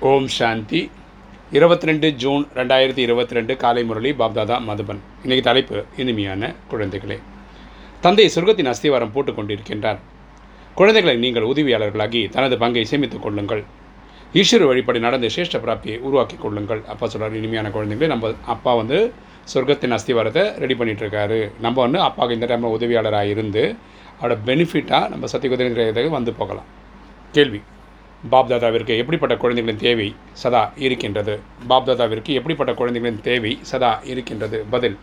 [0.00, 0.90] ஓம் சாந்தி.
[1.50, 4.98] இருபத்தி ரெண்டு ஜூன் ரெண்டாயிரத்தி இருபத்தி ரெண்டு காலை முரளி பாப்தாதா மதுபன்.
[5.22, 7.18] இன்னைக்கு தலைப்பு இனிமையான குழந்தைகளே.
[8.00, 9.98] தந்தை சொர்க்கத்தின் அஸ்திவாரம் போட்டுக் கொண்டிருக்கின்றார்.
[10.74, 13.64] குழந்தைகளை நீங்கள் உதவியாளர்களாகி தனது பங்கை சேமித்துக் கொள்ளுங்கள்.
[14.34, 16.84] ஈஸ்வர வழிபாடு நடந்த சிரேஷ்ட பிராப்தியை உருவாக்கி கொள்ளுங்கள்.
[16.84, 19.12] அப்பா சொல்கிறார் இனிமையான குழந்தைகளே நம்ம அப்பா வந்து
[19.54, 23.74] சொர்க்கத்தின் அஸ்திவாரத்தை ரெடி பண்ணிட்டு இருக்காரு நம்ம வந்து அப்பாவுக்கு இந்த டைமில் உதவியாளராக இருந்து
[24.20, 26.64] அவரோட பெனிஃபிட்டாக நம்ம சத்தியகுதிரை வந்து போகலாம்.
[27.32, 27.62] கேள்வி.
[28.30, 31.40] பாப்தாதாவிற்கு எப்படிப்பட்ட குழந்தைகளின் தேவை சதா இருக்கின்றது?
[31.68, 34.64] பாப்தாதாவிற்கு எப்படிப்பட்ட குழந்தைகளின் தேவை சதா இருக்கின்றது?
[34.70, 34.98] பதில்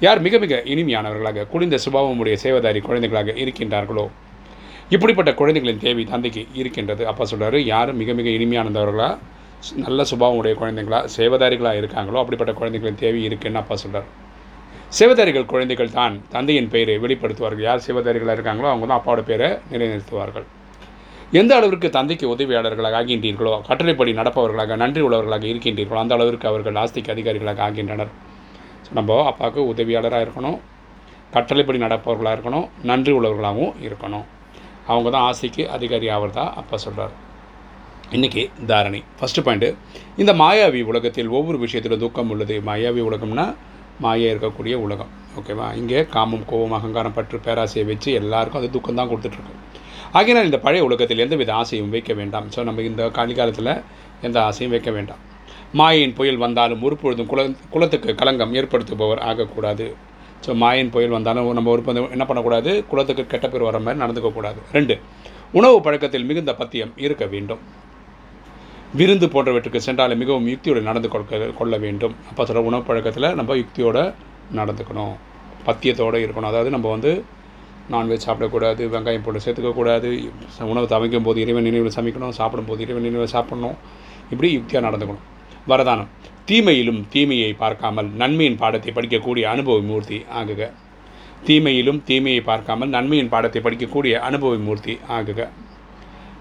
[0.00, 4.08] யார் மிக மிக இனிமையானவர்களாக குளிர்ந்த சுபாவமுடைய சேவதாரி குழந்தைகளாக இருக்கின்றார்களோ?
[4.88, 7.06] இப்படிப்பட்ட குழந்தைகளின் தேவை தந்தைக்கு இருக்கின்றது.
[7.06, 9.18] அப்பா சொல்கிறாரு யார் மிக மிக இனிமையானவர்களா
[9.60, 14.24] சு- நல்ல சுபாவமுடைய குழந்தைங்களா சேவதாரிகளாக இருக்காங்களோ அப்படிப்பட்ட குழந்தைகளின் தேவை இருக்குன்னு அப்பா சொல்கிறார்
[14.98, 17.60] சேவதாரிகள் குழந்தைகள் தான் தந்தையின் பெயரை வெளிப்படுத்துவார்கள்.
[17.60, 20.44] யார் சேவதாரிகளாக இருக்காங்களோ அவங்க தான் அப்பாவோட பேரை நிலைநிறுத்துவார்கள்.
[21.32, 27.60] எந்த அளவிற்கு தந்தைக்கு உதவியாளர்களாக ஆகின்றீர்களோ கட்டளைப்படி நடப்பவர்களாக நன்றி உள்ளவர்களாக இருக்கின்றீர்களோ அந்த அளவிற்கு அவர்கள் ஆஸ்திக்கு அதிகாரிகளாக
[27.66, 28.10] ஆகின்றனர்.
[28.86, 30.58] ஸோ நம்ம அப்பாவுக்கு உதவியாளராக இருக்கணும்
[31.34, 34.26] கட்டளைப்படி நடப்பவர்களாக இருக்கணும் நன்றி உள்ளவர்களாகவும் இருக்கணும்.
[34.92, 37.14] அவங்க தான் ஆசைக்கு அதிகாரி ஆகிறதா அப்பா சொல்கிறார்
[38.16, 39.00] இன்றைக்கி தாரணை.
[39.18, 39.70] ஃபஸ்ட்டு பாயிண்ட்டு
[40.22, 42.56] இந்த மாயாவி உலகத்தில் ஒவ்வொரு விஷயத்திலும் துக்கம் உள்ளது.
[42.68, 43.46] மாயாவி உலகம்னா
[44.04, 45.10] மாயா இருக்கக்கூடிய உலகம்.
[45.40, 49.56] ஓகேவா இங்கே காமம் கோபம் அகங்காரம் பற்று பேராசையை வச்சு எல்லாருக்கும் அது துக்கம் தான் கொடுத்துட்ருக்கு
[50.12, 52.46] ஆகையினால் இந்த பழைய உலகத்தில் எந்தவித ஆசையும் வைக்க வேண்டாம்.
[52.54, 53.72] ஸோ நம்ம இந்த காலிகாலத்தில்
[54.22, 55.22] எந்த ஆசையும் வைக்க வேண்டாம்.
[55.80, 57.40] மாயின் புயல் வந்தாலும் ஒரு பொழுதும் குல
[57.70, 59.86] குலத்துக்கு களங்கம் ஏற்படுத்துபவர் ஆகக்கூடாது.
[60.46, 61.82] ஸோ மாயின் புயல் வந்தாலும் நம்ம ஒரு
[62.16, 62.84] என்ன பண்ணக்கூடாது?
[62.90, 64.96] குலத்துக்கு கெட்ட பேர் வர மாதிரி நடந்துக்கக்கூடாது ரெண்டு
[65.52, 67.62] உணவு பழக்கத்தில் மிகுந்த பத்தியம் இருக்க வேண்டும்.
[68.98, 72.14] விருந்து போன்றவற்றுக்கு சென்றாலும் மிகவும் யுக்தியோடு நடந்து கொள்ள கொள்ள வேண்டும்.
[72.30, 74.02] அப்போ சொல்கிற உணவு பழக்கத்தில் நம்ம யுக்தியோடு
[74.60, 75.14] நடந்துக்கணும்.
[75.66, 76.50] பத்தியத்தோடு இருக்கணும்.
[76.52, 77.24] அதாவது நம்ம வந்து
[77.90, 80.08] நான்வெஜ் சாப்பிடக்கூடாது வெங்காயம் போட்டு சேர்த்துக்கக்கூடாது
[80.60, 83.76] உணவு சமைக்கும் போது இறைவன் நினைவில் சமைக்கணும் சாப்பிடும்போது இறைவன் நினைவில் சாப்பிடணும்.
[84.30, 85.24] இப்படி யுக்தியாக நடந்துக்கணும்.
[85.68, 86.06] வரதானம்.
[86.44, 90.70] தீமையிலும் தீமையை பார்க்காமல் நன்மையின் பாடத்தை படிக்கக்கூடிய அனுபவ மூர்த்தி ஆகுக.
[91.44, 95.48] தீமையிலும் தீமையை பார்க்காமல் நன்மையின் பாடத்தை படிக்கக்கூடிய அனுபவ மூர்த்தி ஆகுக.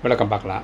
[0.01, 0.63] விளக்கம் பார்க்கலாம்.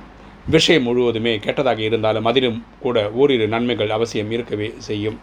[0.50, 5.18] விஷயம் முழுவதுமே கெட்டதாக இருந்தாலும் அதிலும் கூட ஓரிரு நன்மைகள் அவசியம் இருக்கவே செய்யும்.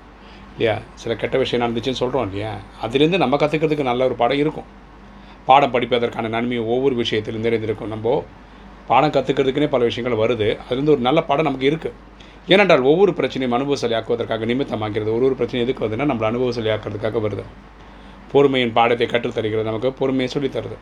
[0.51, 0.81] இல்லையா?
[0.93, 2.53] சில கெட்ட விஷயம் நடந்துச்சுன்னு சொல்கிறோம் இல்லையா?
[2.83, 4.69] அதிலேருந்து நம்ம கற்றுக்கிறதுக்கு நல்ல ஒரு பாடம் இருக்கும்.
[5.49, 7.91] பாடம் படிப்பதற்கான நன்மை ஒவ்வொரு விஷயத்திலும் நிறைந்திருக்கும்.
[7.95, 8.07] நம்ம
[8.89, 10.47] பாடம் கற்றுக்கிறதுக்குனே பல விஷயங்கள் வருது.
[10.63, 11.97] அதுலேருந்து ஒரு நல்ல பாடம் நமக்கு இருக்குது
[12.53, 17.43] ஏனென்றால் ஒவ்வொரு பிரச்சனையும் அனுபவசலி ஆக்குவதற்காக நிமித்தமாக்கிறது ஒரு ஒரு பிரச்சனை எதுக்கு வருதுன்னா நம்மளை அனுபவசலி ஆக்கிறதுக்காக வருது.
[18.31, 19.89] பொறுமையின் பாடத்தை கற்றுத்தருகிறது நமக்கு.
[19.99, 20.77] பொறுமையை சொல்லித் தருது.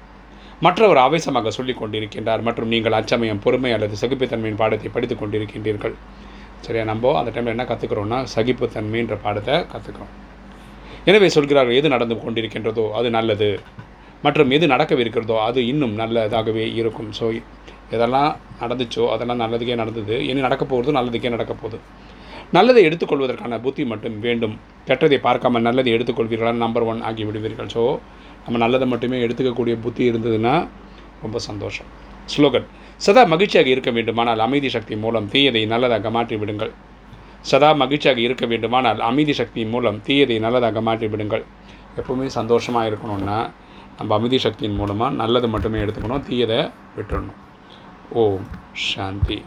[0.59, 5.95] மற்றவர் ஆவேசமாக சொல்லிக் கொண்டிருக்கின்றார் மற்றும் நீங்கள் அச்சமயம் பொறுமை அல்லது சகிப்புத்தன்மையின் பாடத்தை படித்துக் கொண்டிருக்கின்றீர்கள்.
[6.61, 10.13] சரியா நம்ம அந்த டைமில் என்ன கற்றுக்குறோம்னா சகிப்புத்தன்மைன்ற பாடத்தை கற்றுக்குறோம்
[11.05, 13.49] எனவே சொல்கிறார்கள் எது நடந்து கொண்டிருக்கின்றதோ அது நல்லது.
[14.25, 17.09] மற்றும் எது நடக்கவிருக்கிறதோ அது இன்னும் நல்லதாகவே இருக்கும்.
[17.19, 17.25] ஸோ
[17.95, 20.15] எதெல்லாம் நடந்துச்சோ அதெல்லாம் நல்லதுக்கே நடந்தது.
[20.29, 21.79] இனி நடக்க போகிறது நல்லதுக்கே நடக்க போகுது.
[22.55, 24.55] நல்லதை எடுத்துக்கொள்வதற்கான புத்தி மட்டும் வேண்டும்.
[24.89, 26.53] கெட்டதை பார்க்காம நல்லதை எடுத்துக்கொள்வீர்களா?
[26.65, 27.83] நம்பர் ஒன் ஆகி விடுவீர்கள் ஸோ
[28.45, 30.55] நம்ம நல்லதை மட்டுமே எடுத்துக்கக்கூடிய புத்தி இருந்ததுன்னா
[31.23, 31.87] ரொம்ப சந்தோஷம்.
[32.33, 32.67] ஸ்லோகன்
[33.05, 36.71] சதா மகிழ்ச்சியாக இருக்க வேண்டுமானால் அமைதி சக்தி மூலம் தீயதை நல்லதாக மாற்றி விடுங்கள்
[37.49, 41.43] சதா மகிழ்ச்சியாக இருக்க வேண்டுமானால் அமைதி சக்தி மூலம் தீயதை நல்லதாக மாற்றி விடுங்கள்
[41.99, 43.37] எப்பவுமே சந்தோஷமாக இருக்கணும்னா
[43.97, 47.39] நம்ம அமைதி சக்தியின் மூலமாக நல்லது மட்டுமே எடுத்துக்கணும் தீயதை விட்டுறணும்.
[48.13, 49.43] ஓம் சாந்தி.